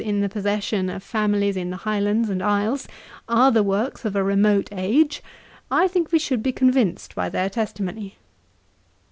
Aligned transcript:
in 0.03 0.19
the 0.21 0.27
possession 0.27 0.89
of 0.89 1.03
families 1.03 1.55
in 1.55 1.69
the 1.69 1.77
Highlands 1.85 2.27
and 2.27 2.41
isles 2.41 2.87
are 3.29 3.51
the 3.51 3.61
works 3.61 4.03
of 4.03 4.15
a 4.15 4.23
remote 4.23 4.67
age, 4.71 5.21
I 5.69 5.87
think 5.87 6.11
we 6.11 6.17
should 6.17 6.41
be 6.41 6.51
convinced 6.51 7.13
by 7.13 7.29
their 7.29 7.51
testimony. 7.51 8.15